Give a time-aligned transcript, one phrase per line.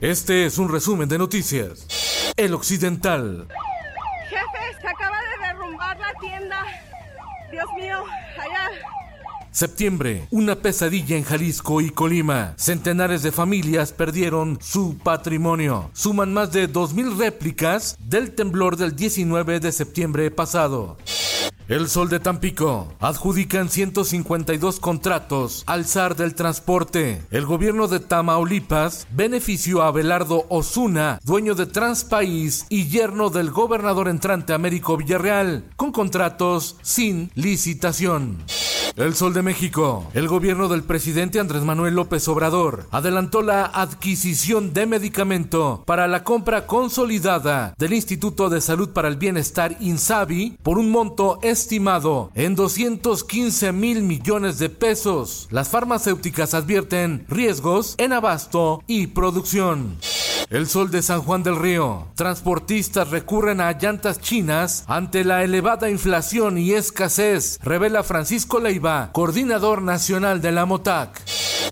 [0.00, 1.86] Este es un resumen de noticias.
[2.36, 3.46] El Occidental.
[4.28, 6.64] Jefe, se acaba de derrumbar la tienda.
[7.50, 8.04] Dios mío,
[8.36, 8.70] allá.
[9.52, 12.54] Septiembre, una pesadilla en Jalisco y Colima.
[12.56, 15.90] Centenares de familias perdieron su patrimonio.
[15.94, 20.96] Suman más de 2.000 réplicas del temblor del 19 de septiembre pasado.
[21.66, 22.92] El Sol de Tampico.
[23.00, 27.22] Adjudican 152 contratos al zar del transporte.
[27.30, 34.08] El gobierno de Tamaulipas benefició a Belardo Osuna, dueño de Transpaís y yerno del gobernador
[34.08, 38.44] entrante Américo Villarreal, con contratos sin licitación.
[38.96, 40.08] El Sol de México.
[40.14, 46.22] El gobierno del presidente Andrés Manuel López Obrador adelantó la adquisición de medicamento para la
[46.22, 52.54] compra consolidada del Instituto de Salud para el Bienestar INSABI por un monto estimado en
[52.54, 55.48] 215 mil millones de pesos.
[55.50, 59.98] Las farmacéuticas advierten riesgos en abasto y producción.
[60.54, 62.06] El sol de San Juan del Río.
[62.14, 69.82] Transportistas recurren a llantas chinas ante la elevada inflación y escasez, revela Francisco Leiva, coordinador
[69.82, 71.20] nacional de la MOTAC.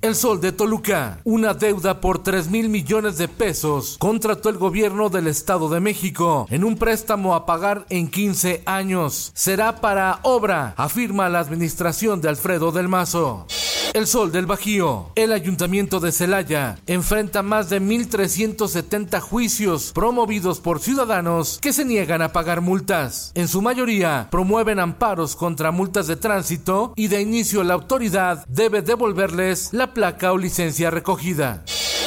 [0.00, 5.10] El Sol de Toluca, una deuda por 3 mil millones de pesos, contrató el gobierno
[5.10, 9.30] del Estado de México en un préstamo a pagar en 15 años.
[9.32, 13.46] Será para obra, afirma la administración de Alfredo del Mazo.
[13.94, 15.10] El Sol del Bajío.
[15.16, 22.22] El Ayuntamiento de Celaya enfrenta más de 1.370 juicios promovidos por ciudadanos que se niegan
[22.22, 23.32] a pagar multas.
[23.34, 28.80] En su mayoría promueven amparos contra multas de tránsito y de inicio la autoridad debe
[28.80, 31.62] devolverles la placa o licencia recogida.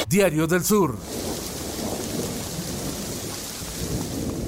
[0.08, 0.96] Diario del Sur.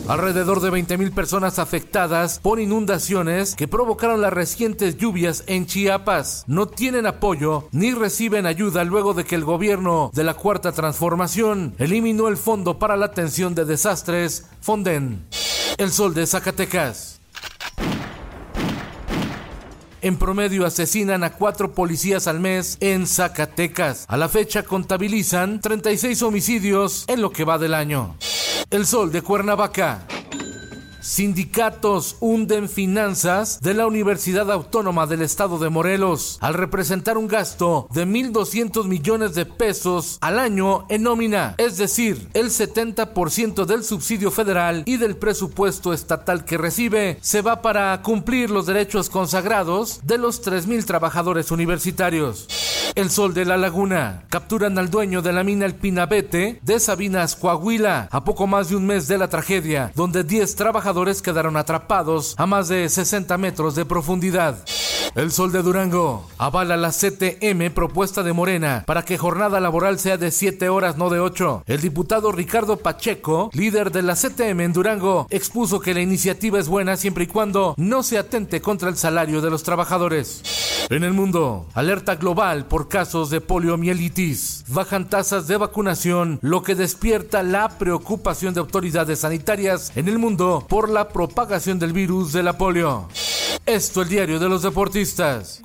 [0.08, 6.66] Alrededor de 20.000 personas afectadas por inundaciones que provocaron las recientes lluvias en Chiapas no
[6.66, 12.28] tienen apoyo ni reciben ayuda luego de que el gobierno de la Cuarta Transformación eliminó
[12.28, 15.26] el Fondo para la Atención de Desastres, Fonden.
[15.76, 17.20] El Sol de Zacatecas.
[20.00, 24.06] En promedio asesinan a cuatro policías al mes en Zacatecas.
[24.08, 28.16] A la fecha contabilizan 36 homicidios en lo que va del año.
[28.70, 30.17] El Sol de Cuernavaca.
[31.00, 37.86] Sindicatos hunden finanzas de la Universidad Autónoma del Estado de Morelos al representar un gasto
[37.92, 44.32] de 1.200 millones de pesos al año en nómina, es decir, el 70% del subsidio
[44.32, 50.18] federal y del presupuesto estatal que recibe se va para cumplir los derechos consagrados de
[50.18, 52.48] los 3.000 trabajadores universitarios.
[52.94, 54.24] El Sol de la Laguna.
[54.28, 58.76] Capturan al dueño de la mina El Pinabete de Sabinas, Coahuila, a poco más de
[58.76, 60.87] un mes de la tragedia, donde 10 trabajadores
[61.22, 64.56] quedaron atrapados a más de 60 metros de profundidad.
[65.14, 70.16] El Sol de Durango avala la CTM propuesta de Morena para que jornada laboral sea
[70.16, 71.64] de 7 horas, no de 8.
[71.66, 76.68] El diputado Ricardo Pacheco, líder de la CTM en Durango, expuso que la iniciativa es
[76.68, 80.42] buena siempre y cuando no se atente contra el salario de los trabajadores.
[80.90, 84.64] En el mundo, alerta global por casos de poliomielitis.
[84.68, 90.64] Bajan tasas de vacunación, lo que despierta la preocupación de autoridades sanitarias en el mundo
[90.68, 93.08] por la propagación del virus de la polio.
[93.68, 95.62] Esto el diario de los deportistas.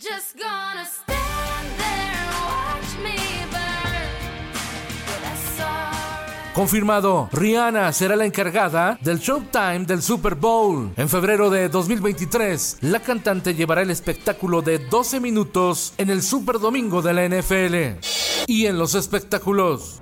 [6.54, 10.92] Confirmado, Rihanna será la encargada del Showtime del Super Bowl.
[10.98, 16.60] En febrero de 2023, la cantante llevará el espectáculo de 12 minutos en el Super
[16.60, 18.00] Domingo de la NFL.
[18.48, 20.02] Y en los espectáculos,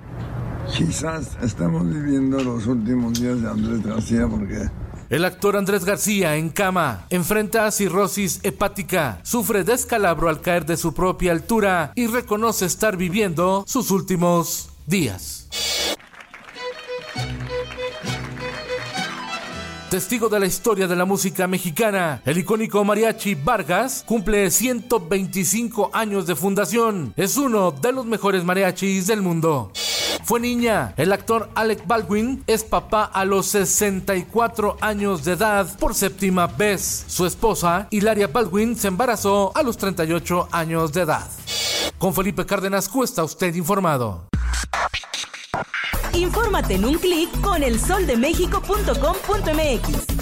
[0.76, 4.70] Quizás estamos viviendo los últimos días de Andrés García porque
[5.12, 10.94] el actor Andrés García, en cama, enfrenta cirrosis hepática, sufre descalabro al caer de su
[10.94, 15.48] propia altura y reconoce estar viviendo sus últimos días.
[19.90, 26.26] Testigo de la historia de la música mexicana, el icónico mariachi Vargas cumple 125 años
[26.26, 27.12] de fundación.
[27.18, 29.72] Es uno de los mejores mariachis del mundo.
[30.24, 30.94] Fue niña.
[30.96, 37.04] El actor Alec Baldwin es papá a los 64 años de edad por séptima vez.
[37.06, 41.28] Su esposa, Hilaria Baldwin, se embarazó a los 38 años de edad.
[41.98, 44.28] Con Felipe Cárdenas Cuesta, usted informado.
[46.14, 50.21] Infórmate en un clic con elsoldemexico.com.mx.